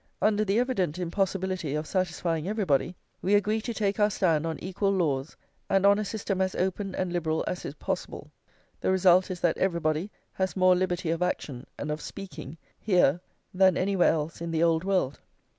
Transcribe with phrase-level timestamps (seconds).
[0.19, 4.89] Under the evident impossibility of satisfying everybody, we agree to take our stand on equal
[4.91, 5.37] laws
[5.69, 8.31] and on a system as open and liberal as is possible.
[8.79, 13.21] The result is that everybody has more liberty of action and of speaking here
[13.53, 15.19] than anywhere else in the Old World."